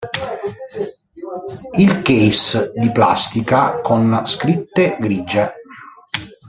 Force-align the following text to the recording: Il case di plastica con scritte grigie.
Il 1.77 2.01
case 2.01 2.71
di 2.75 2.91
plastica 2.91 3.81
con 3.81 4.23
scritte 4.25 4.97
grigie. 4.99 5.53